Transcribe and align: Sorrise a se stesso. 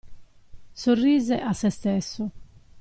Sorrise 0.73 1.31
a 1.39 1.53
se 1.53 1.69
stesso. 1.69 2.31